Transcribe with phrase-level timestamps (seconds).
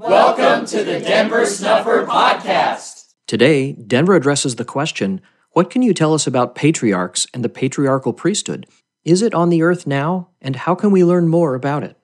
[0.00, 3.12] Welcome to the Denver Snuffer Podcast.
[3.26, 8.14] Today, Denver addresses the question What can you tell us about patriarchs and the patriarchal
[8.14, 8.66] priesthood?
[9.04, 11.98] Is it on the earth now, and how can we learn more about it?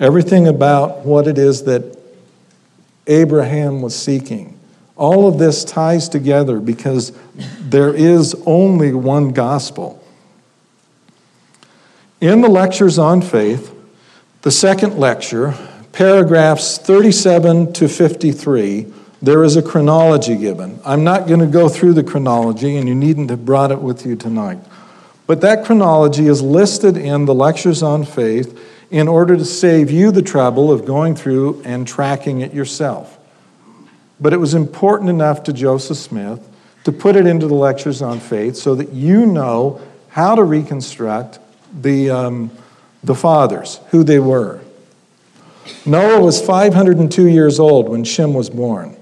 [0.00, 1.98] Everything about what it is that
[3.06, 4.58] Abraham was seeking.
[4.96, 7.12] All of this ties together because
[7.60, 10.02] there is only one gospel.
[12.22, 13.74] In the lectures on faith,
[14.40, 15.54] the second lecture,
[15.92, 18.86] paragraphs 37 to 53,
[19.20, 20.80] there is a chronology given.
[20.84, 24.04] I'm not going to go through the chronology, and you needn't have brought it with
[24.04, 24.58] you tonight.
[25.26, 28.58] But that chronology is listed in the lectures on faith
[28.90, 33.18] in order to save you the trouble of going through and tracking it yourself.
[34.20, 36.48] But it was important enough to Joseph Smith
[36.84, 41.38] to put it into the lectures on faith so that you know how to reconstruct
[41.80, 42.50] the, um,
[43.02, 44.61] the fathers, who they were.
[45.86, 48.96] Noah was 502 years old when Shem was born.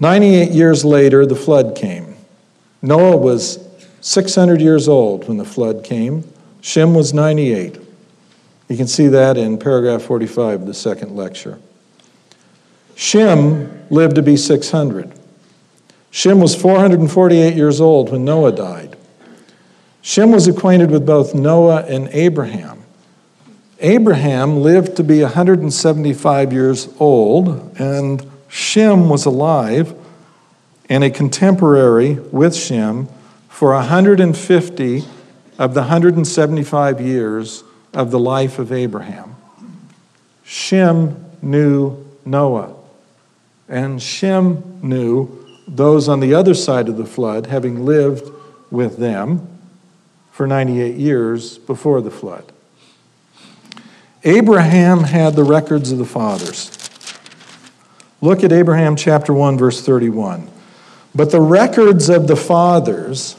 [0.00, 2.16] 98 years later, the flood came.
[2.82, 3.66] Noah was
[4.00, 6.24] 600 years old when the flood came.
[6.60, 7.78] Shem was 98.
[8.68, 11.58] You can see that in paragraph 45 of the second lecture.
[12.94, 15.12] Shem lived to be 600.
[16.10, 18.96] Shem was 448 years old when Noah died.
[20.00, 22.83] Shem was acquainted with both Noah and Abraham.
[23.80, 29.94] Abraham lived to be 175 years old, and Shem was alive
[30.88, 33.08] and a contemporary with Shem
[33.48, 35.04] for 150
[35.58, 39.34] of the 175 years of the life of Abraham.
[40.44, 42.74] Shem knew Noah,
[43.68, 48.30] and Shem knew those on the other side of the flood, having lived
[48.70, 49.48] with them
[50.30, 52.53] for 98 years before the flood.
[54.24, 56.70] Abraham had the records of the fathers.
[58.22, 60.50] Look at Abraham chapter 1, verse 31.
[61.14, 63.36] But the records of the fathers,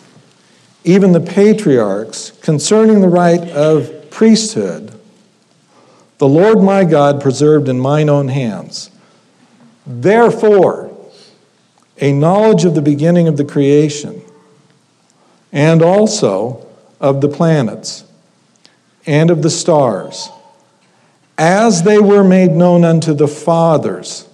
[0.83, 4.93] even the patriarchs, concerning the right of priesthood,
[6.19, 8.91] the Lord my God preserved in mine own hands.
[9.87, 10.95] Therefore,
[11.99, 14.21] a knowledge of the beginning of the creation,
[15.51, 16.65] and also
[17.01, 18.03] of the planets,
[19.07, 20.29] and of the stars
[21.37, 24.27] as they were made known unto the fathers,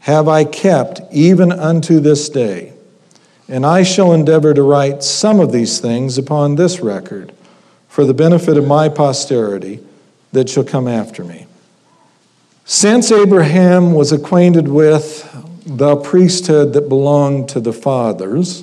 [0.00, 2.72] have I kept even unto this day.
[3.48, 7.32] And I shall endeavor to write some of these things upon this record
[7.88, 9.80] for the benefit of my posterity
[10.32, 11.46] that shall come after me.
[12.64, 15.28] Since Abraham was acquainted with
[15.66, 18.62] the priesthood that belonged to the fathers,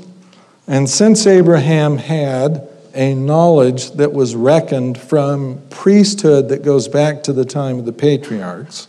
[0.66, 7.32] and since Abraham had a knowledge that was reckoned from priesthood that goes back to
[7.32, 8.88] the time of the patriarchs.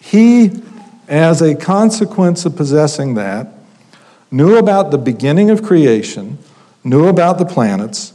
[0.00, 0.50] He,
[1.06, 3.48] as a consequence of possessing that,
[4.30, 6.38] knew about the beginning of creation,
[6.82, 8.14] knew about the planets,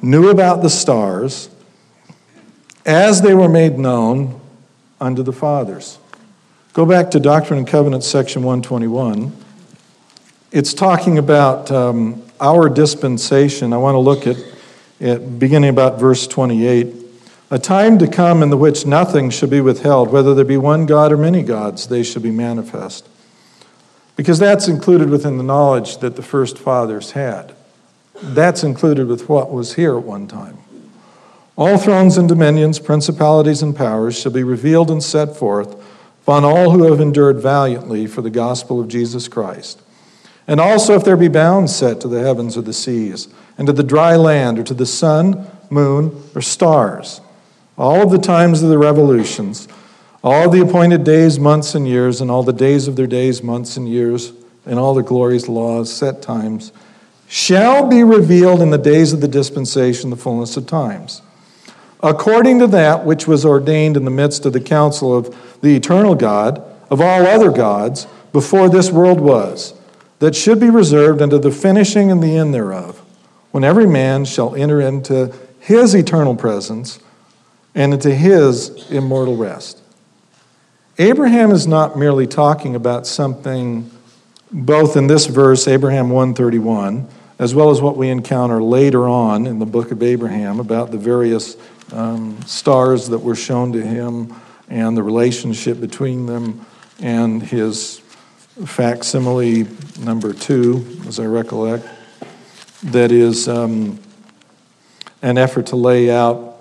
[0.00, 1.50] knew about the stars,
[2.86, 4.40] as they were made known
[4.98, 5.98] unto the fathers.
[6.72, 9.30] Go back to Doctrine and Covenants, section 121.
[10.52, 14.36] It's talking about um, our dispensation, I want to look at,
[15.00, 16.94] at beginning about verse 28.
[17.50, 20.86] A time to come in the which nothing should be withheld, whether there be one
[20.86, 23.08] God or many gods, they shall be manifest.
[24.16, 27.54] Because that's included within the knowledge that the first fathers had.
[28.22, 30.58] That's included with what was here at one time.
[31.56, 35.74] All thrones and dominions, principalities and powers shall be revealed and set forth
[36.22, 39.80] upon all who have endured valiantly for the gospel of Jesus Christ.
[40.48, 43.28] And also, if there be bounds set to the heavens or the seas,
[43.58, 47.20] and to the dry land, or to the sun, moon, or stars,
[47.76, 49.68] all of the times of the revolutions,
[50.24, 53.76] all the appointed days, months, and years, and all the days of their days, months,
[53.76, 54.32] and years,
[54.64, 56.72] and all the glorious laws, set times,
[57.28, 61.20] shall be revealed in the days of the dispensation, the fullness of times.
[62.02, 66.14] According to that which was ordained in the midst of the council of the eternal
[66.14, 69.74] God, of all other gods, before this world was
[70.18, 72.98] that should be reserved unto the finishing and the end thereof,
[73.50, 76.98] when every man shall enter into his eternal presence
[77.74, 79.80] and into his immortal rest.
[80.98, 83.90] Abraham is not merely talking about something
[84.50, 87.06] both in this verse Abraham 131
[87.38, 90.98] as well as what we encounter later on in the book of Abraham about the
[90.98, 91.56] various
[91.92, 94.34] um, stars that were shown to him
[94.68, 96.66] and the relationship between them
[96.98, 97.98] and his
[98.66, 99.66] facsimile
[100.00, 101.86] number two, as I recollect,
[102.84, 103.98] that is um,
[105.22, 106.58] an effort to lay out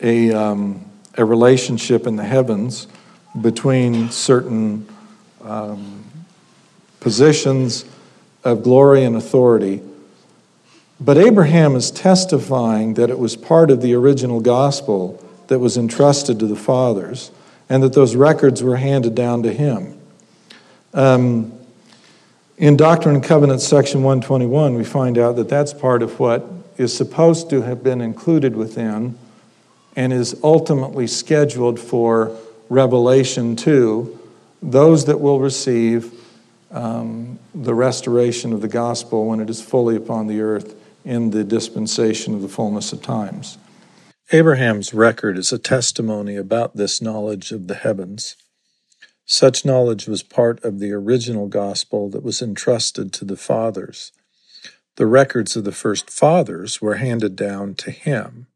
[0.00, 0.84] a, um,
[1.16, 2.86] a relationship in the heavens
[3.40, 4.86] between certain
[5.42, 6.04] um,
[7.00, 7.84] positions
[8.44, 9.82] of glory and authority.
[11.00, 16.38] But Abraham is testifying that it was part of the original gospel that was entrusted
[16.38, 17.32] to the fathers
[17.68, 19.98] and that those records were handed down to him.
[20.94, 21.52] Um,
[22.58, 26.46] in Doctrine and Covenants, section 121, we find out that that's part of what
[26.76, 29.18] is supposed to have been included within
[29.96, 32.36] and is ultimately scheduled for
[32.68, 34.18] Revelation 2,
[34.62, 36.12] those that will receive
[36.70, 40.74] um, the restoration of the gospel when it is fully upon the earth
[41.04, 43.58] in the dispensation of the fullness of times.
[44.30, 48.36] Abraham's record is a testimony about this knowledge of the heavens.
[49.24, 54.12] Such knowledge was part of the original gospel that was entrusted to the fathers.
[54.96, 58.46] The records of the first fathers were handed down to him.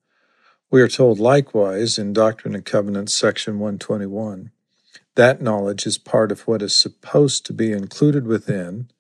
[0.71, 4.51] We are told likewise in Doctrine and Covenants, section 121,
[5.15, 8.91] that knowledge is part of what is supposed to be included within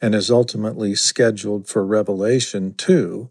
[0.00, 3.30] and is ultimately scheduled for revelation to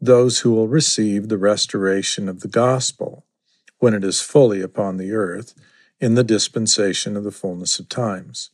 [0.00, 3.24] those who will receive the restoration of the gospel
[3.78, 5.54] when it is fully upon the earth
[6.02, 8.50] in the dispensation of the fullness of times.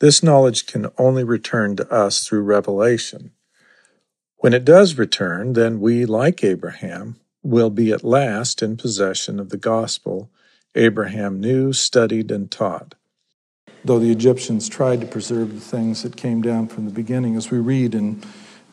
[0.00, 3.30] This knowledge can only return to us through revelation.
[4.38, 9.50] When it does return, then we, like Abraham, will be at last in possession of
[9.50, 10.30] the gospel
[10.74, 12.96] Abraham knew, studied, and taught.
[13.84, 17.52] Though the Egyptians tried to preserve the things that came down from the beginning, as
[17.52, 18.20] we read in,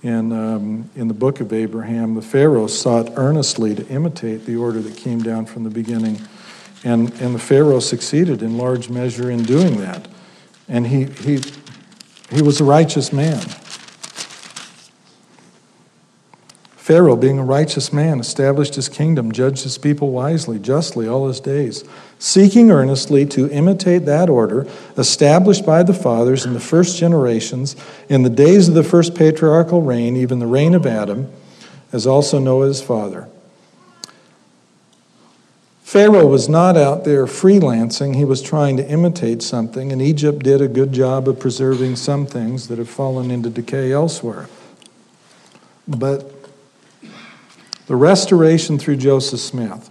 [0.01, 4.81] in, um, in the book of Abraham, the Pharaoh sought earnestly to imitate the order
[4.81, 6.19] that came down from the beginning.
[6.83, 10.07] And, and the Pharaoh succeeded in large measure in doing that.
[10.67, 11.41] And he, he,
[12.31, 13.43] he was a righteous man.
[16.81, 21.39] Pharaoh, being a righteous man, established his kingdom, judged his people wisely, justly all his
[21.39, 21.83] days,
[22.17, 24.67] seeking earnestly to imitate that order
[24.97, 27.75] established by the fathers in the first generations,
[28.09, 31.31] in the days of the first patriarchal reign, even the reign of Adam,
[31.93, 33.29] as also Noah his father.
[35.91, 40.61] Pharaoh was not out there freelancing, he was trying to imitate something, and Egypt did
[40.61, 44.47] a good job of preserving some things that have fallen into decay elsewhere.
[45.85, 46.33] But
[47.87, 49.89] the restoration through Joseph Smith,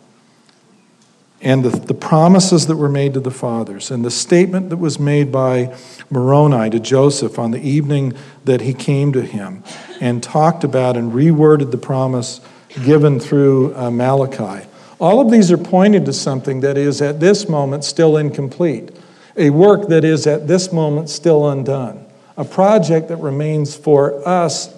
[1.42, 4.98] and the, the promises that were made to the fathers, and the statement that was
[4.98, 5.76] made by
[6.08, 8.14] Moroni to Joseph on the evening
[8.46, 9.62] that he came to him
[10.00, 12.40] and talked about and reworded the promise
[12.86, 14.66] given through uh, Malachi.
[15.00, 18.90] All of these are pointing to something that is at this moment still incomplete,
[19.34, 22.04] a work that is at this moment still undone,
[22.36, 24.74] a project that remains for us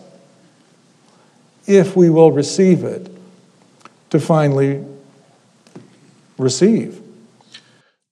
[1.67, 3.11] if we will receive it
[4.11, 4.85] to finally
[6.39, 7.01] receive.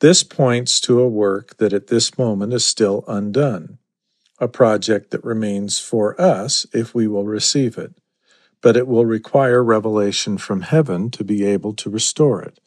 [0.01, 3.79] This points to a work that at this moment is still undone,
[4.41, 7.93] a project that remains for us if we will receive it,
[8.63, 12.61] but it will require revelation from heaven to be able to restore it.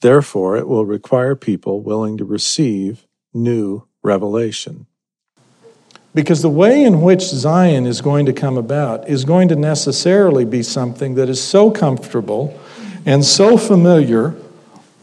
[0.00, 4.86] Therefore, it will require people willing to receive new revelation.
[6.14, 10.44] Because the way in which Zion is going to come about is going to necessarily
[10.44, 12.58] be something that is so comfortable
[13.06, 14.34] and so familiar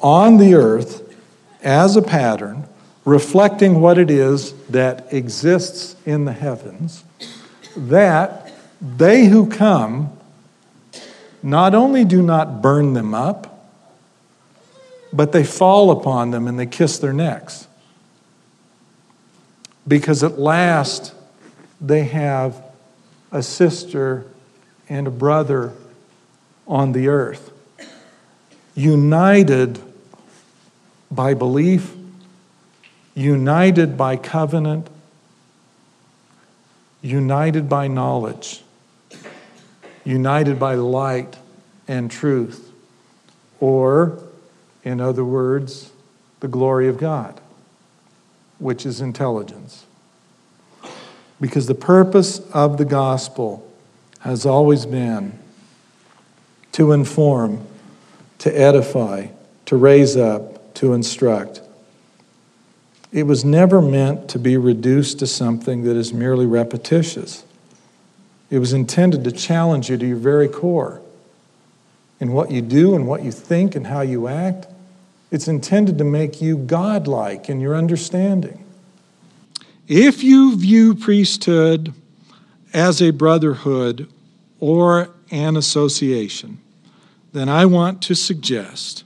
[0.02, 1.16] on the earth
[1.64, 2.68] as a pattern,
[3.06, 7.04] reflecting what it is that exists in the heavens,
[7.76, 8.52] that
[8.82, 10.17] they who come
[11.48, 13.72] not only do not burn them up,
[15.14, 17.70] but they fall upon them and they kiss their necks.
[19.88, 21.14] Because at last
[21.80, 22.62] they have
[23.32, 24.28] a sister
[24.90, 25.72] and a brother
[26.68, 27.54] on the earth
[28.76, 29.82] united
[31.10, 31.96] by belief,
[33.16, 34.90] united by covenant,
[37.02, 38.64] united by knowledge,
[40.08, 41.36] united by light
[41.88, 42.72] and truth,
[43.60, 44.18] or,
[44.84, 45.92] in other words,
[46.40, 47.40] the glory of God,
[48.58, 49.86] which is intelligence.
[51.42, 53.70] Because the purpose of the gospel
[54.22, 55.38] has always been
[56.72, 57.66] to inform
[58.40, 59.28] to edify,
[59.66, 61.62] to raise up, to instruct.
[63.12, 67.44] It was never meant to be reduced to something that is merely repetitious.
[68.50, 71.02] It was intended to challenge you to your very core
[72.20, 74.68] in what you do and what you think and how you act.
[75.32, 78.64] It's intended to make you godlike in your understanding.
[79.88, 81.94] If you view priesthood
[82.74, 84.10] as a brotherhood
[84.60, 86.60] or an association,
[87.34, 89.04] then I want to suggest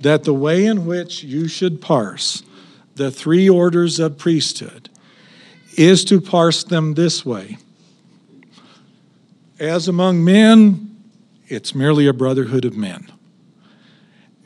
[0.00, 2.42] that the way in which you should parse
[2.96, 4.88] the three orders of priesthood
[5.76, 7.58] is to parse them this way.
[9.60, 10.96] As among men,
[11.46, 13.12] it's merely a brotherhood of men.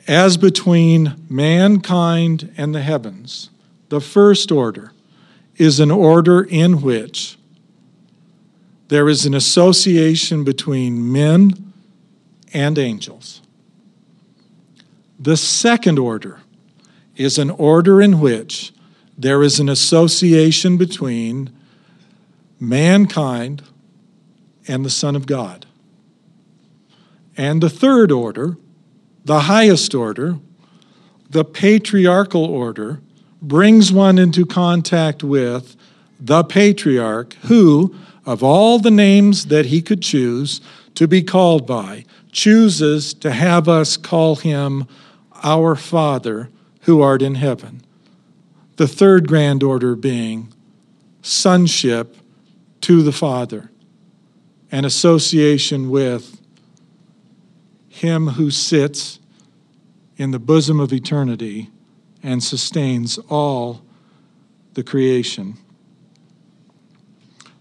[0.09, 3.49] As between mankind and the heavens,
[3.87, 4.91] the first order
[5.55, 7.37] is an order in which
[8.89, 11.71] there is an association between men
[12.53, 13.41] and angels.
[15.17, 16.41] The second order
[17.15, 18.73] is an order in which
[19.17, 21.51] there is an association between
[22.59, 23.63] mankind
[24.67, 25.65] and the Son of God.
[27.37, 28.57] And the third order,
[29.23, 30.39] the highest order,
[31.29, 33.01] the patriarchal order,
[33.41, 35.75] brings one into contact with
[36.19, 37.95] the patriarch who,
[38.25, 40.61] of all the names that he could choose
[40.95, 44.87] to be called by, chooses to have us call him
[45.43, 46.49] our Father
[46.81, 47.81] who art in heaven.
[48.77, 50.53] The third grand order being
[51.21, 52.15] sonship
[52.81, 53.71] to the Father,
[54.71, 56.41] an association with
[57.87, 59.19] Him who sits
[60.17, 61.69] in the bosom of eternity
[62.23, 63.81] and sustains all
[64.73, 65.57] the creation.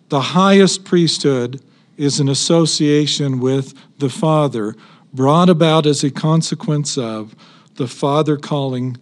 [0.08, 1.60] The highest priesthood
[1.96, 4.74] is an association with the Father,
[5.12, 7.34] brought about as a consequence of
[7.76, 8.96] the Father calling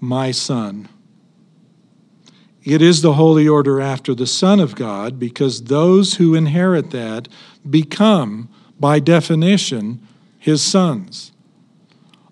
[0.00, 0.88] my Son.
[2.64, 7.28] It is the holy order after the Son of God because those who inherit that
[7.68, 8.48] become,
[8.80, 10.00] by definition,
[10.38, 11.32] his sons.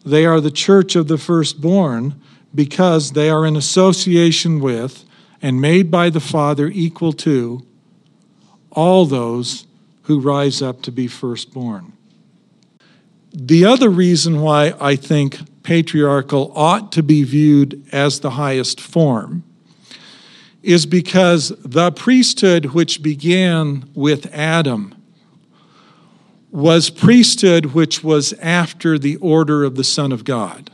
[0.04, 2.20] They are the church of the firstborn
[2.54, 5.04] because they are in association with
[5.42, 7.66] and made by the Father equal to
[8.70, 9.66] all those
[10.04, 11.92] who rise up to be firstborn.
[13.34, 19.44] The other reason why I think patriarchal ought to be viewed as the highest form
[20.62, 24.94] is because the priesthood which began with Adam
[26.50, 30.70] was priesthood which was after the order of the Son of God.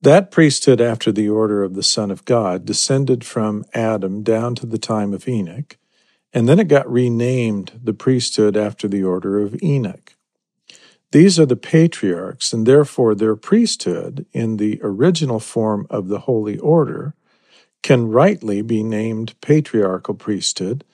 [0.00, 4.66] That priesthood after the order of the Son of God descended from Adam down to
[4.66, 5.76] the time of Enoch,
[6.32, 10.16] and then it got renamed the priesthood after the order of Enoch.
[11.12, 16.58] These are the patriarchs, and therefore their priesthood, in the original form of the holy
[16.58, 17.14] order,
[17.82, 20.84] can rightly be named patriarchal priesthood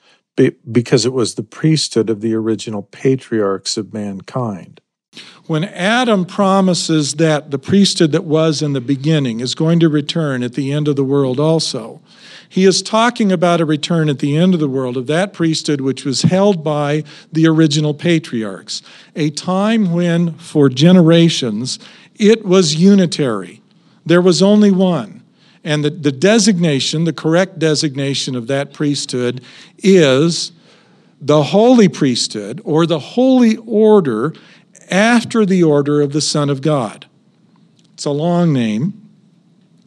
[0.71, 4.81] because it was the priesthood of the original patriarchs of mankind.
[5.47, 10.43] When Adam promises that the priesthood that was in the beginning is going to return
[10.43, 12.01] at the end of the world also,
[12.49, 15.81] he is talking about a return at the end of the world of that priesthood
[15.81, 17.03] which was held by
[17.33, 18.83] the original patriarchs,
[19.17, 21.79] a time when, for generations,
[22.15, 23.61] it was unitary.
[24.07, 25.18] There was only one.
[25.65, 29.43] And the, the designation, the correct designation of that priesthood
[29.79, 30.53] is
[31.21, 34.35] the holy priesthood or the holy order
[34.91, 37.07] after the order of the Son of God.
[37.95, 39.11] It's a long name,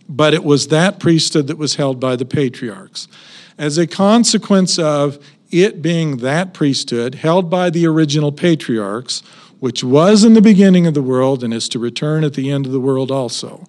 [0.09, 3.07] but it was that priesthood that was held by the patriarchs.
[3.57, 9.21] As a consequence of it being that priesthood held by the original patriarchs,
[9.59, 12.65] which was in the beginning of the world and is to return at the end
[12.65, 13.65] of the world also,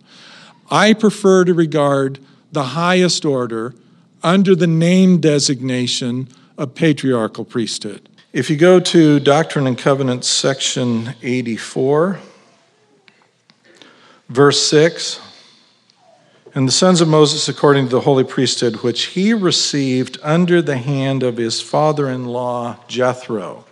[0.73, 2.19] I prefer to regard
[2.51, 3.75] the highest order
[4.23, 8.09] under the name designation of patriarchal priesthood.
[8.33, 12.21] If you go to Doctrine and Covenants, section 84,
[14.31, 15.21] verse 6,
[16.55, 20.79] and the sons of Moses according to the holy priesthood, which he received under the
[20.79, 23.67] hand of his father in law Jethro.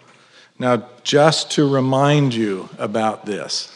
[0.59, 3.73] Now, just to remind you about this,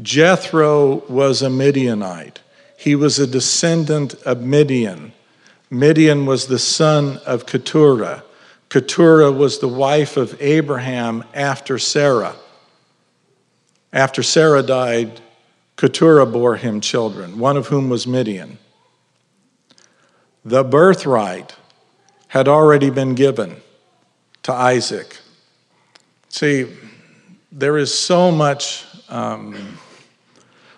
[0.00, 2.40] Jethro was a Midianite.
[2.76, 5.12] He was a descendant of Midian.
[5.70, 8.24] Midian was the son of Keturah.
[8.68, 12.34] Keturah was the wife of Abraham after Sarah.
[13.92, 15.20] After Sarah died,
[15.76, 18.58] Keturah bore him children, one of whom was Midian.
[20.44, 21.56] The birthright
[22.28, 23.56] had already been given
[24.44, 25.18] to Isaac.
[26.28, 26.66] See,
[27.50, 28.84] there is so much.
[29.10, 29.78] Um,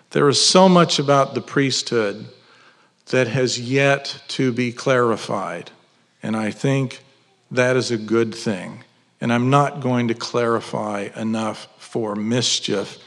[0.09, 2.27] there is so much about the priesthood
[3.07, 5.71] that has yet to be clarified,
[6.21, 7.03] and I think
[7.51, 8.83] that is a good thing.
[9.21, 12.97] And I'm not going to clarify enough for mischief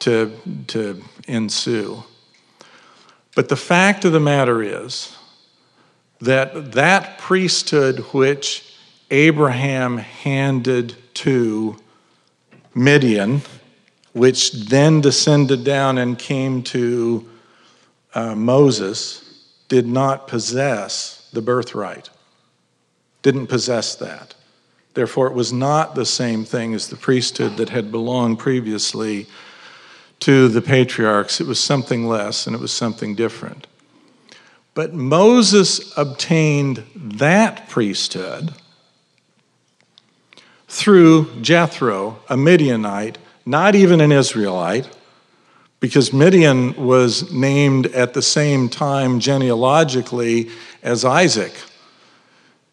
[0.00, 0.36] to,
[0.68, 2.02] to ensue.
[3.34, 5.16] But the fact of the matter is
[6.20, 8.74] that that priesthood which
[9.10, 11.76] Abraham handed to
[12.74, 13.42] Midian,
[14.12, 17.28] which then descended down and came to
[18.14, 22.10] uh, Moses did not possess the birthright,
[23.22, 24.34] didn't possess that.
[24.94, 29.26] Therefore, it was not the same thing as the priesthood that had belonged previously
[30.20, 31.40] to the patriarchs.
[31.40, 33.68] It was something less and it was something different.
[34.74, 38.54] But Moses obtained that priesthood
[40.68, 44.88] through Jethro, a Midianite, not even an Israelite,
[45.80, 50.50] because Midian was named at the same time genealogically
[50.82, 51.54] as Isaac.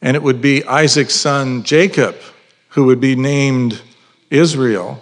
[0.01, 2.15] And it would be Isaac's son Jacob
[2.69, 3.81] who would be named
[4.29, 5.01] Israel.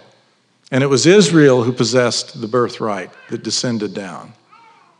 [0.70, 4.32] And it was Israel who possessed the birthright that descended down.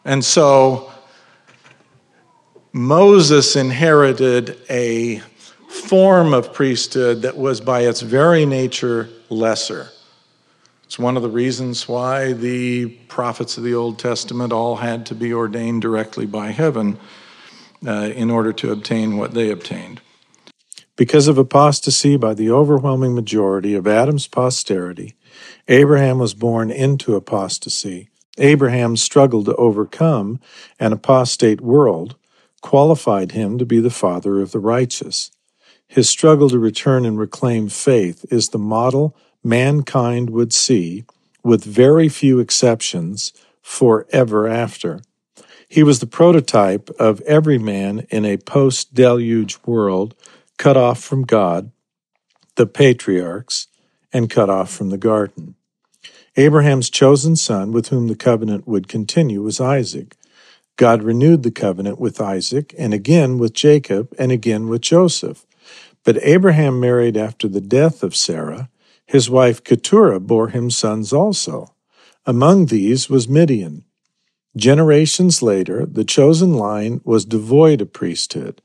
[0.04, 0.92] And so
[2.72, 5.22] Moses inherited a
[5.68, 9.88] form of priesthood that was by its very nature lesser.
[10.86, 15.16] It's one of the reasons why the prophets of the Old Testament all had to
[15.16, 16.98] be ordained directly by heaven
[17.84, 20.00] uh, in order to obtain what they obtained.
[20.94, 25.14] Because of apostasy by the overwhelming majority of Adam's posterity,
[25.66, 28.08] Abraham was born into apostasy.
[28.38, 30.38] Abraham's struggle to overcome
[30.78, 32.14] an apostate world
[32.62, 35.32] qualified him to be the father of the righteous.
[35.88, 39.16] His struggle to return and reclaim faith is the model
[39.46, 41.04] mankind would see,
[41.42, 45.00] with very few exceptions, forever after.
[45.68, 50.14] He was the prototype of every man in a post deluge world
[50.58, 51.70] cut off from God,
[52.56, 53.68] the patriarchs,
[54.12, 55.54] and cut off from the garden.
[56.36, 60.16] Abraham's chosen son, with whom the covenant would continue, was Isaac.
[60.76, 65.46] God renewed the covenant with Isaac, and again with Jacob, and again with Joseph.
[66.04, 68.68] But Abraham married after the death of Sarah.
[69.06, 71.74] His wife Keturah bore him sons also.
[72.26, 73.84] Among these was Midian.
[74.56, 78.60] Generations later, the chosen line was devoid of priesthood.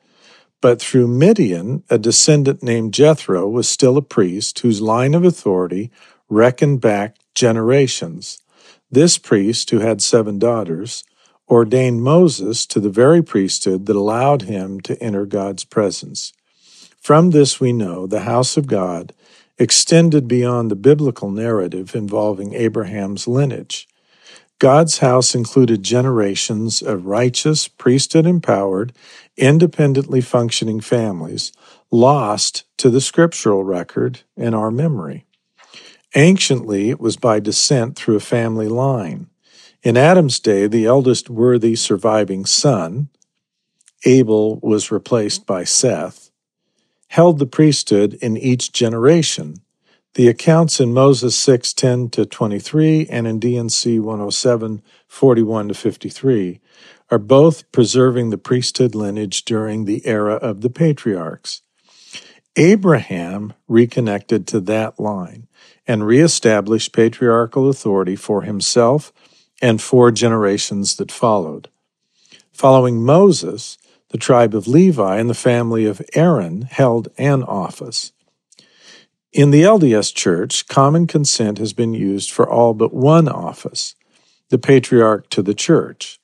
[0.61, 5.91] But through Midian, a descendant named Jethro was still a priest whose line of authority
[6.29, 8.41] reckoned back generations.
[8.89, 11.03] This priest, who had seven daughters,
[11.49, 16.33] ordained Moses to the very priesthood that allowed him to enter God's presence.
[16.99, 19.13] From this, we know the house of God
[19.61, 23.87] extended beyond the biblical narrative involving Abraham's lineage.
[24.57, 28.91] God's house included generations of righteous, priesthood empowered,
[29.37, 31.51] independently functioning families
[31.91, 35.27] lost to the scriptural record and our memory.
[36.15, 39.27] Anciently, it was by descent through a family line.
[39.83, 43.09] In Adam's day, the eldest worthy surviving son,
[44.05, 46.30] Abel, was replaced by Seth,
[47.11, 49.55] held the priesthood in each generation
[50.13, 56.59] the accounts in Moses 6 10 to 23 and in D&C 107 41 to 53
[57.09, 61.61] are both preserving the priesthood lineage during the era of the patriarchs.
[62.57, 65.47] Abraham reconnected to that line
[65.87, 69.13] and reestablished patriarchal authority for himself
[69.61, 71.69] and four generations that followed.
[72.51, 73.77] Following Moses,
[74.11, 78.11] the tribe of Levi and the family of Aaron held an office.
[79.31, 83.95] In the LDS Church, common consent has been used for all but one office,
[84.49, 86.19] the patriarch to the church.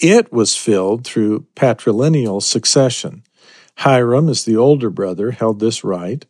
[0.00, 3.22] It was filled through patrilineal succession.
[3.78, 6.26] Hyrum, as the older brother, held this right,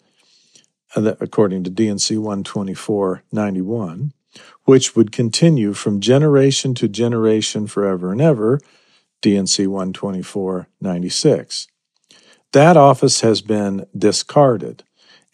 [0.94, 4.12] uh, according to D&C 12491,
[4.64, 8.60] which would continue from generation to generation forever and ever,
[9.22, 11.68] D&C 12496.
[12.52, 14.84] That office has been discarded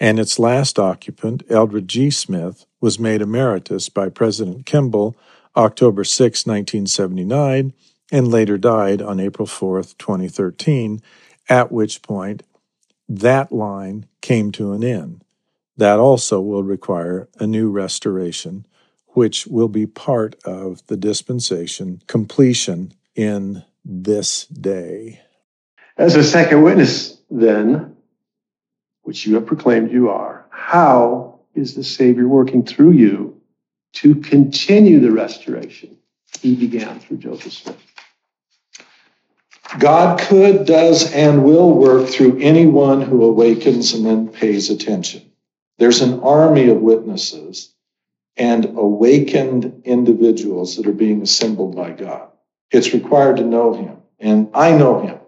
[0.00, 2.10] and its last occupant, Eldred G.
[2.10, 5.16] Smith, was made emeritus by President Kimball
[5.56, 7.72] October 6, 1979,
[8.12, 11.02] and later died on April 4, 2013,
[11.48, 12.44] at which point
[13.08, 15.24] that line came to an end.
[15.76, 18.66] That also will require a new restoration,
[19.08, 25.20] which will be part of the dispensation completion in this day.
[25.96, 27.96] As a second witness, then,
[29.02, 33.40] which you have proclaimed you are, how is the Savior working through you
[33.94, 35.96] to continue the restoration
[36.40, 37.82] he began through Joseph Smith?
[39.78, 45.30] God could, does, and will work through anyone who awakens and then pays attention.
[45.78, 47.74] There's an army of witnesses
[48.36, 52.27] and awakened individuals that are being assembled by God.
[52.70, 55.18] It's required to know Him, and I know Him.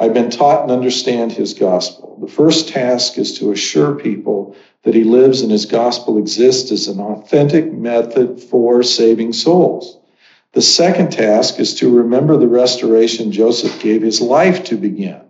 [0.00, 2.16] I've been taught and understand his gospel.
[2.22, 6.88] The first task is to assure people that he lives and his gospel exists as
[6.88, 9.98] an authentic method for saving souls.
[10.52, 15.20] The second task is to remember the restoration Joseph gave his life to begin.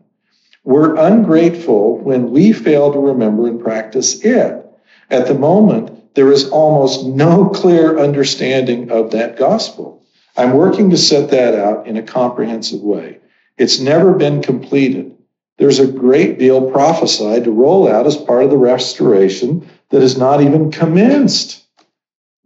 [0.63, 4.65] We're ungrateful when we fail to remember and practice it.
[5.11, 10.00] At the moment, there is almost no clear understanding of that gospel.
[10.41, 13.19] I'm working to set that out in a comprehensive way.
[13.59, 15.15] It's never been completed.
[15.59, 20.17] There's a great deal prophesied to roll out as part of the restoration that is
[20.17, 21.63] not even commenced.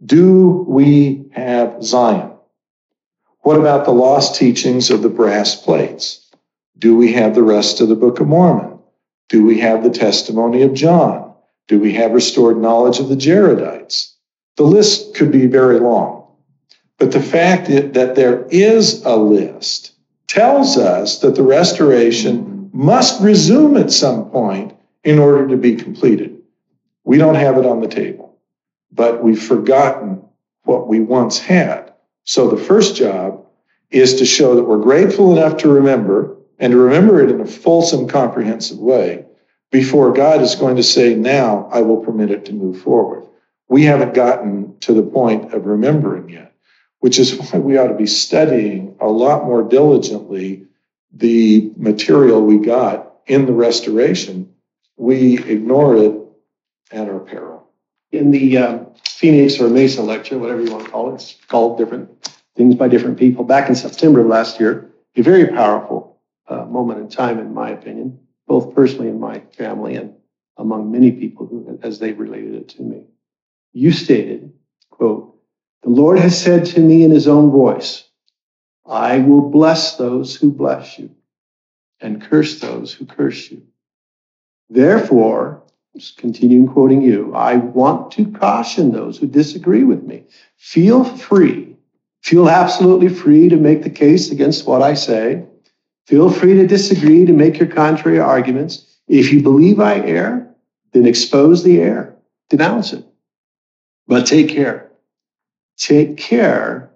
[0.05, 2.33] Do we have Zion?
[3.43, 6.29] What about the lost teachings of the brass plates?
[6.77, 8.77] Do we have the rest of the Book of Mormon?
[9.29, 11.33] Do we have the testimony of John?
[11.69, 14.11] Do we have restored knowledge of the Jaredites?
[14.57, 16.14] The list could be very long.
[16.97, 19.93] But the fact that there is a list
[20.27, 26.41] tells us that the restoration must resume at some point in order to be completed.
[27.03, 28.37] We don't have it on the table,
[28.91, 30.23] but we've forgotten
[30.63, 31.93] what we once had.
[32.23, 33.45] So the first job
[33.91, 37.45] is to show that we're grateful enough to remember and to remember it in a
[37.45, 39.25] fulsome, comprehensive way
[39.71, 43.27] before God is going to say, Now I will permit it to move forward.
[43.67, 46.54] We haven't gotten to the point of remembering yet,
[47.05, 50.65] which is why we ought to be studying a lot more diligently
[51.13, 54.51] the material we got in the restoration.
[54.97, 56.19] We ignore it
[56.89, 57.69] at our peril.
[58.11, 61.77] In the um, Phoenix or Mesa lecture, whatever you want to call it, it's called
[61.77, 62.09] different
[62.55, 63.43] things by different people.
[63.43, 67.69] Back in September of last year, a very powerful uh, moment in time, in my
[67.69, 70.15] opinion, both personally in my family and
[70.57, 73.05] among many people who, as they related it to me.
[73.73, 74.53] You stated,
[74.89, 75.34] quote,
[75.85, 78.03] the Lord has said to me in his own voice,
[78.85, 81.09] I will bless those who bless you
[82.01, 83.61] and curse those who curse you.
[84.69, 85.63] Therefore,
[86.17, 90.25] continuing quoting you, I want to caution those who disagree with me.
[90.57, 91.77] Feel free,
[92.21, 95.45] feel absolutely free to make the case against what I say
[96.05, 98.85] Feel free to disagree, to make your contrary arguments.
[99.07, 100.55] If you believe I err,
[100.93, 102.15] then expose the error,
[102.49, 103.03] denounce it.
[104.07, 104.84] But take care.
[105.77, 106.91] Take care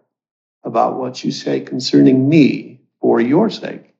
[0.63, 3.93] about what you say concerning me for your sake,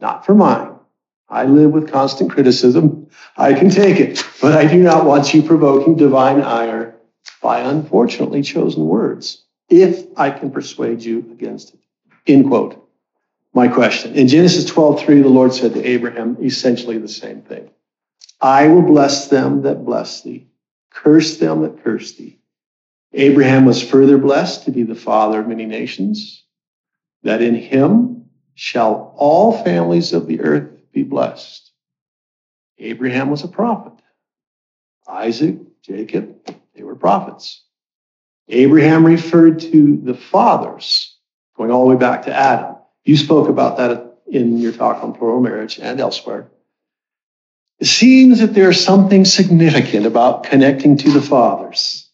[0.00, 0.74] not for mine.
[1.28, 3.08] I live with constant criticism.
[3.36, 6.94] I can take it, but I do not want you provoking divine ire
[7.40, 11.80] by unfortunately chosen words, if I can persuade you against it.
[12.26, 12.82] End quote
[13.54, 14.14] my question.
[14.14, 17.70] In Genesis 12:3, the Lord said to Abraham essentially the same thing.
[18.40, 20.46] I will bless them that bless thee,
[20.90, 22.38] curse them that curse thee.
[23.14, 26.44] Abraham was further blessed to be the father of many nations,
[27.22, 31.70] that in him shall all families of the earth be blessed.
[32.78, 33.92] Abraham was a prophet.
[35.06, 36.36] Isaac, Jacob,
[36.74, 37.62] they were prophets.
[38.48, 41.16] Abraham referred to the fathers,
[41.56, 42.76] going all the way back to Adam.
[43.04, 46.50] You spoke about that in your talk on plural marriage and elsewhere.
[47.78, 52.08] It seems that there's something significant about connecting to the fathers.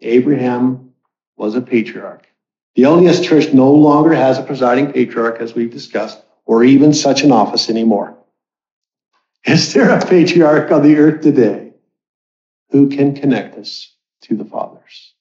[0.00, 0.92] Abraham
[1.36, 2.26] was a patriarch.
[2.74, 7.22] The LDS Church no longer has a presiding patriarch, as we've discussed, or even such
[7.22, 8.16] an office anymore.
[9.44, 11.72] Is there a patriarch on the earth today
[12.70, 15.14] who can connect us to the fathers?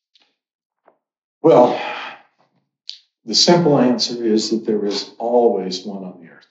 [1.42, 1.82] Well,
[3.26, 6.48] the simple answer is that there is always one on the earth.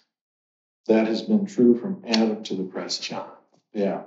[0.87, 3.05] That has been true from Adam to the present.
[3.05, 3.29] John.
[3.73, 4.03] Yeah.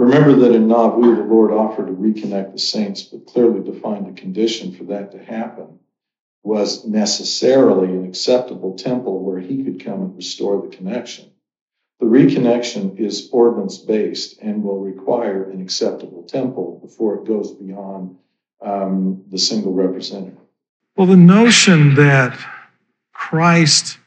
[0.00, 4.18] Remember that in Nauvoo, the Lord offered to reconnect the saints, but clearly defined the
[4.18, 5.78] condition for that to happen
[6.42, 11.30] was necessarily an acceptable temple where he could come and restore the connection.
[11.98, 18.16] The reconnection is ordinance based and will require an acceptable temple before it goes beyond
[18.62, 20.38] um, the single representative.
[20.96, 22.38] Well, the notion that
[23.12, 23.98] Christ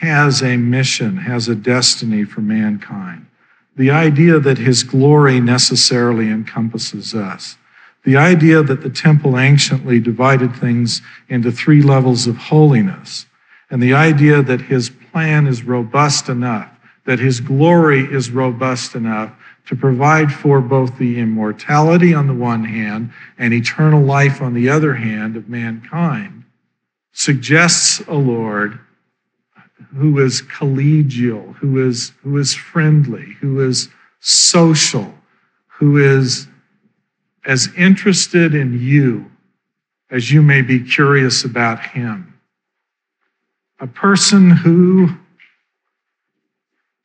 [0.00, 3.26] has a mission, has a destiny for mankind,
[3.76, 7.56] the idea that his glory necessarily encompasses us,
[8.04, 13.26] the idea that the temple anciently divided things into three levels of holiness,
[13.70, 16.70] and the idea that his plan is robust enough,
[17.04, 19.32] that his glory is robust enough
[19.66, 24.68] to provide for both the immortality on the one hand and eternal life on the
[24.68, 26.44] other hand of mankind,
[27.12, 28.80] suggests a Lord
[29.96, 33.88] who is collegial, who is, who is friendly, who is
[34.20, 35.12] social,
[35.66, 36.46] who is
[37.44, 39.30] as interested in you
[40.10, 42.38] as you may be curious about him.
[43.78, 45.10] A person who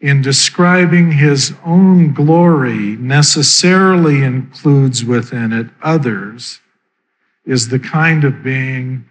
[0.01, 6.59] in describing his own glory necessarily includes within it others
[7.45, 9.05] is the kind of being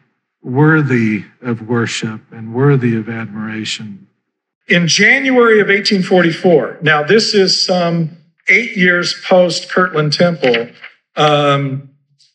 [0.45, 4.07] worthy of worship and worthy of admiration.
[4.69, 10.69] In January of 1844, now this is some eight years post Kirtland Temple.
[11.17, 11.91] Um,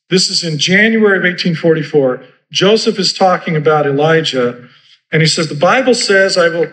[0.09, 2.23] this is in January of 1844.
[2.51, 4.67] Joseph is talking about Elijah,
[5.11, 6.71] and he says, The Bible says, I will.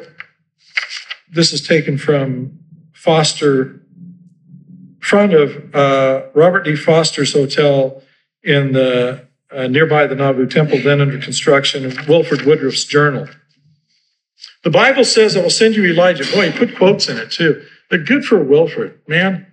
[1.30, 2.58] This is taken from
[2.92, 3.82] Foster,
[5.00, 6.76] front of uh, Robert D.
[6.76, 8.02] Foster's hotel
[8.42, 9.25] in the
[9.56, 13.26] uh, nearby the Nauvoo Temple, then under construction, Wilford Woodruff's journal.
[14.62, 16.24] The Bible says, I will send you Elijah.
[16.30, 17.64] Boy, he put quotes in it too.
[17.88, 19.46] But good for Wilford, man.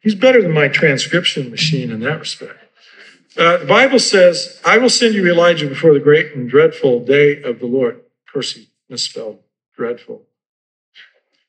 [0.00, 2.58] He's better than my transcription machine in that respect.
[3.36, 7.42] Uh, the Bible says, I will send you Elijah before the great and dreadful day
[7.42, 7.96] of the Lord.
[7.96, 9.40] Of course, he misspelled
[9.76, 10.22] dreadful.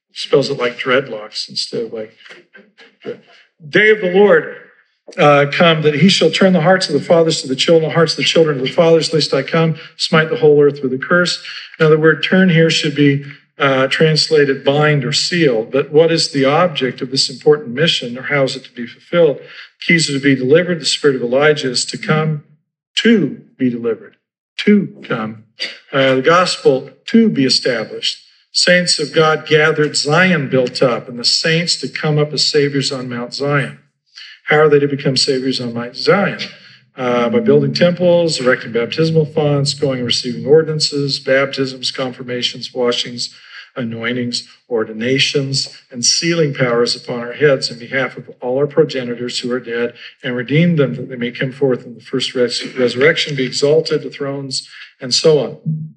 [0.07, 2.15] He spells it like dreadlocks instead of like
[3.67, 4.68] day of the Lord
[5.17, 7.95] uh, come that he shall turn the hearts of the fathers to the children, the
[7.95, 10.93] hearts of the children to the fathers, lest I come, smite the whole earth with
[10.93, 11.43] a curse.
[11.79, 13.25] Now, the word turn here should be
[13.57, 15.65] uh, translated bind or seal.
[15.65, 18.87] But what is the object of this important mission, or how is it to be
[18.87, 19.41] fulfilled?
[19.81, 20.79] Keys are to be delivered.
[20.79, 22.45] The spirit of Elijah is to come
[22.99, 24.15] to be delivered,
[24.59, 25.45] to come.
[25.91, 28.25] Uh, the gospel to be established.
[28.51, 32.91] Saints of God gathered, Zion built up, and the saints to come up as saviors
[32.91, 33.79] on Mount Zion.
[34.49, 36.39] How are they to become saviors on Mount Zion?
[36.95, 43.33] Uh, by building temples, erecting baptismal fonts, going and receiving ordinances, baptisms, confirmations, washings,
[43.75, 49.51] anointings, ordinations, and sealing powers upon our heads in behalf of all our progenitors who
[49.51, 53.35] are dead, and redeem them that they may come forth in the first res- resurrection,
[53.35, 54.67] be exalted to thrones,
[54.99, 55.93] and so on.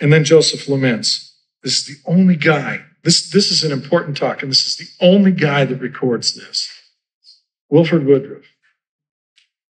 [0.00, 1.36] And then Joseph laments.
[1.62, 2.84] This is the only guy.
[3.02, 6.70] This, this is an important talk, and this is the only guy that records this.
[7.70, 8.44] Wilford Woodruff.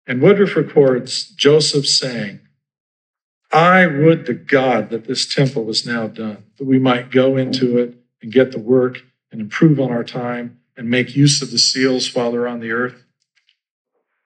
[0.06, 2.40] And Woodruff records Joseph saying,
[3.52, 7.78] I would to God that this temple was now done, that we might go into
[7.78, 11.58] it and get the work and improve on our time and make use of the
[11.58, 13.04] seals while they're on the earth.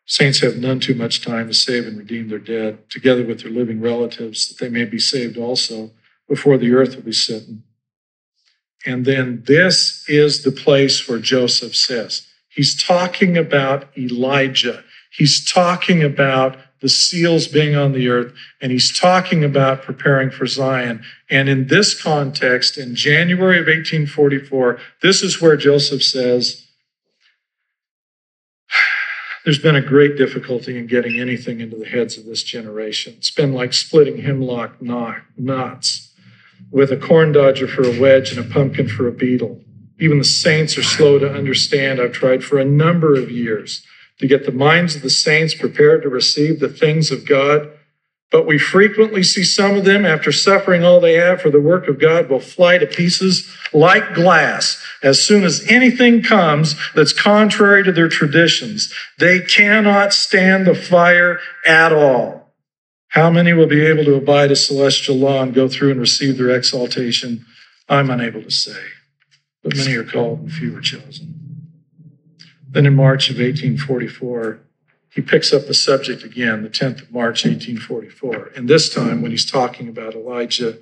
[0.06, 3.52] Saints have none too much time to save and redeem their dead, together with their
[3.52, 5.92] living relatives, that they may be saved also
[6.28, 7.64] before the earth will be smitten.
[8.86, 14.84] And then this is the place where Joseph says, he's talking about Elijah.
[15.12, 20.48] He's talking about the seals being on the earth, and he's talking about preparing for
[20.48, 21.04] Zion.
[21.30, 26.66] And in this context, in January of 1844, this is where Joseph says,
[29.46, 33.16] There's been a great difficulty in getting anything into the heads of this generation.
[33.18, 36.11] It's been like splitting hemlock knots
[36.72, 39.62] with a corn dodger for a wedge and a pumpkin for a beetle.
[40.00, 42.02] Even the saints are slow to understand.
[42.02, 43.86] I've tried for a number of years
[44.20, 47.70] to get the minds of the saints prepared to receive the things of God.
[48.32, 51.90] But we frequently see some of them, after suffering all they have for the work
[51.90, 57.84] of God, will fly to pieces like glass as soon as anything comes that's contrary
[57.84, 58.94] to their traditions.
[59.20, 62.41] They cannot stand the fire at all.
[63.12, 66.38] How many will be able to abide a celestial law and go through and receive
[66.38, 67.46] their exaltation?
[67.90, 68.82] I'm unable to say.
[69.64, 71.42] But many are called and few are chosen.
[72.70, 74.62] Then in March of 1844,
[75.10, 78.52] he picks up the subject again, the 10th of March, 1844.
[78.56, 80.78] And this time, when he's talking about Elijah,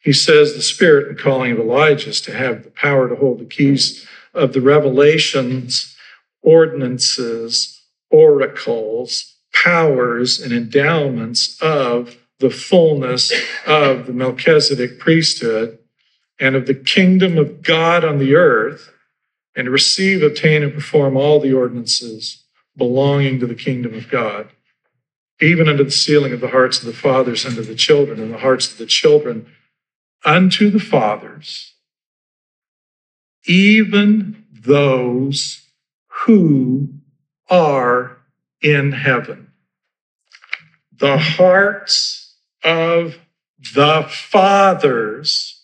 [0.00, 3.38] he says the spirit and calling of Elijah is to have the power to hold
[3.38, 5.96] the keys of the revelations,
[6.42, 7.80] ordinances,
[8.10, 13.32] oracles, powers, and endowments of the fullness
[13.66, 15.78] of the Melchizedek priesthood
[16.38, 18.92] and of the kingdom of God on the earth
[19.54, 22.44] and to receive, obtain, and perform all the ordinances
[22.76, 24.48] belonging to the kingdom of God,
[25.40, 28.38] even unto the sealing of the hearts of the fathers unto the children, and the
[28.38, 29.46] hearts of the children
[30.24, 31.74] unto the fathers,
[33.44, 35.62] even those
[36.06, 36.88] who
[37.50, 38.16] are
[38.62, 39.49] in heaven.
[41.00, 43.18] The hearts of
[43.74, 45.62] the fathers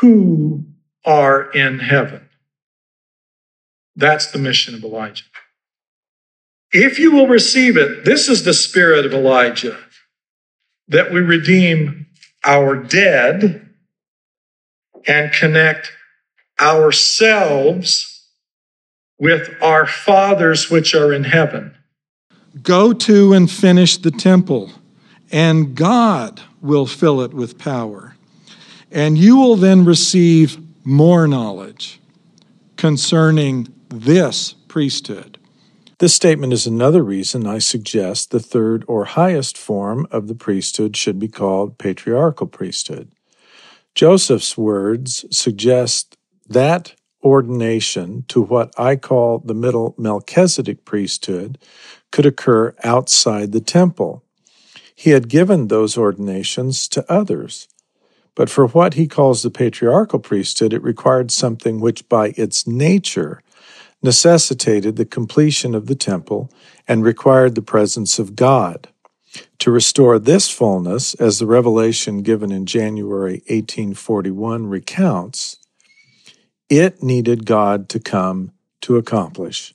[0.00, 0.64] who
[1.04, 2.28] are in heaven.
[3.96, 5.24] That's the mission of Elijah.
[6.72, 9.78] If you will receive it, this is the spirit of Elijah
[10.88, 12.06] that we redeem
[12.44, 13.70] our dead
[15.06, 15.92] and connect
[16.60, 18.28] ourselves
[19.18, 21.76] with our fathers which are in heaven.
[22.62, 24.70] Go to and finish the temple,
[25.30, 28.16] and God will fill it with power.
[28.90, 32.00] And you will then receive more knowledge
[32.76, 35.38] concerning this priesthood.
[35.98, 40.96] This statement is another reason I suggest the third or highest form of the priesthood
[40.96, 43.10] should be called patriarchal priesthood.
[43.94, 46.16] Joseph's words suggest
[46.48, 51.58] that ordination to what I call the middle Melchizedek priesthood
[52.14, 54.22] could occur outside the temple.
[54.94, 57.66] He had given those ordinations to others.
[58.36, 63.42] But for what he calls the patriarchal priesthood, it required something which, by its nature,
[64.00, 66.52] necessitated the completion of the temple
[66.86, 68.86] and required the presence of God.
[69.58, 75.56] To restore this fullness, as the revelation given in January 1841 recounts,
[76.70, 79.74] it needed God to come to accomplish.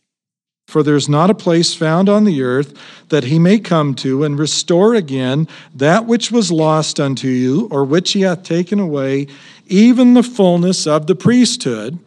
[0.70, 2.76] For there is not a place found on the earth
[3.10, 7.84] that he may come to and restore again that which was lost unto you, or
[7.84, 9.26] which he hath taken away,
[9.66, 11.98] even the fullness of the priesthood.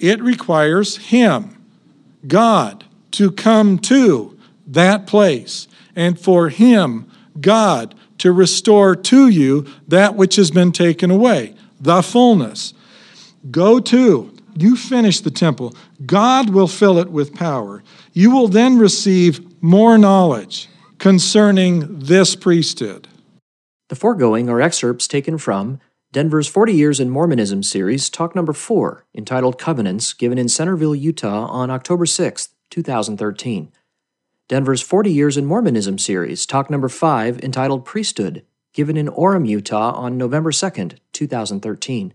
[0.00, 1.64] It requires him,
[2.26, 7.08] God, to come to that place, and for him,
[7.40, 12.74] God, to restore to you that which has been taken away, the fullness.
[13.48, 15.74] Go to, you finish the temple.
[16.04, 17.82] God will fill it with power.
[18.12, 23.08] You will then receive more knowledge concerning this priesthood.
[23.88, 25.78] The foregoing are excerpts taken from
[26.12, 31.46] Denver's 40 Years in Mormonism series, talk number 4, entitled Covenants, given in Centerville, Utah
[31.46, 33.72] on October 6, 2013.
[34.48, 39.92] Denver's 40 Years in Mormonism series, talk number 5, entitled Priesthood, given in Orem, Utah
[39.92, 42.14] on November 2, 2013.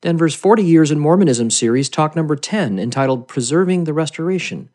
[0.00, 4.70] Denver's 40 Years in Mormonism series, talk number 10, entitled Preserving the Restoration,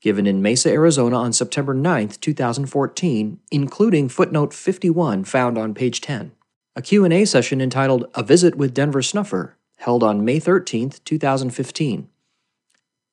[0.00, 6.30] given in Mesa, Arizona on September 9, 2014, including footnote 51 found on page 10.
[6.76, 12.08] A Q&A session entitled A Visit with Denver Snuffer, held on May 13, 2015.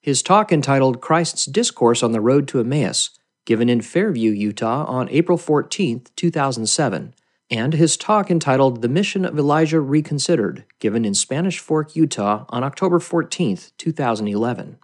[0.01, 3.10] His talk entitled Christ's Discourse on the Road to Emmaus,
[3.43, 7.15] given in Fairview, Utah on April 14, 2007
[7.49, 12.63] and his talk entitled The Mission of Elijah Reconsidered, given in Spanish Fork, Utah on
[12.63, 14.79] October 14, 2011.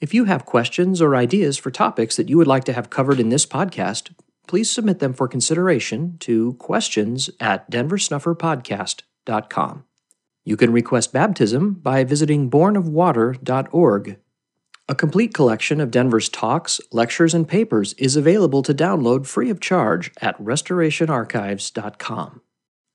[0.00, 3.18] If you have questions or ideas for topics that you would like to have covered
[3.18, 4.10] in this podcast,
[4.46, 9.84] please submit them for consideration to questions at denversnufferpodcast.com.
[10.44, 14.18] You can request baptism by visiting bornofwater.org
[14.88, 19.58] a complete collection of Denver's talks, lectures, and papers is available to download free of
[19.58, 22.40] charge at restorationarchives.com.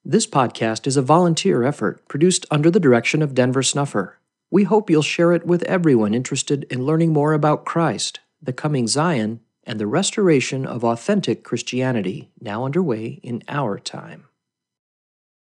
[0.04, 4.20] This podcast is a volunteer effort produced under the direction of Denver Snuffer.
[4.50, 8.88] We hope you'll share it with everyone interested in learning more about Christ, the coming
[8.88, 14.26] Zion, and the restoration of authentic Christianity now underway in our time.